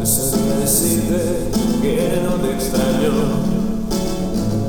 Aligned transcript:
Desearía 0.00 0.56
decirte 0.58 1.18
que 1.82 2.22
no 2.24 2.36
te 2.36 2.48
extraño, 2.54 3.12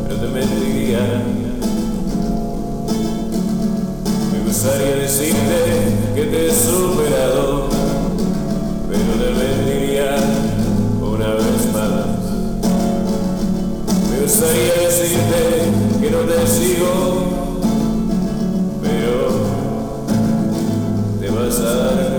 pero 0.05 0.19
te 0.19 0.27
mentiría. 0.27 1.23
Me 4.33 4.39
gustaría 4.45 4.95
decirte 4.97 5.57
que 6.13 6.23
te 6.25 6.47
Me 14.27 14.33
gustaría 14.33 14.73
decirte 14.73 16.01
que 16.01 16.11
no 16.11 16.17
te 16.19 16.47
sigo, 16.47 17.61
pero 18.83 19.29
te 21.21 21.29
vas 21.29 21.59
a 21.59 21.73
dar 21.73 22.16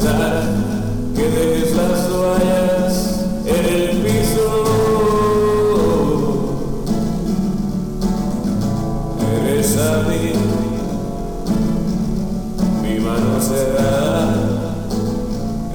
que 0.00 1.22
dejes 1.28 1.74
las 1.74 2.08
toallas 2.08 3.24
en 3.44 3.64
el 3.64 3.96
piso. 4.02 4.64
Eres 9.42 9.76
a 9.76 10.08
mí, 10.08 10.32
mi 12.82 13.00
mano 13.00 13.40
será, 13.40 14.34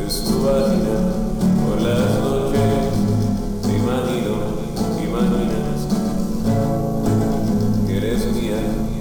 es 0.08 0.24
tu 0.24 0.44
vagina 0.46 0.98
por 1.68 1.82
las 1.82 2.20
noches, 2.22 2.94
te 3.62 3.72
imagino, 3.76 4.34
te 4.96 5.04
imaginas 5.04 5.80
que 7.86 7.98
eres 7.98 8.26
mía. 8.34 8.93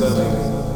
seven. 0.00 0.69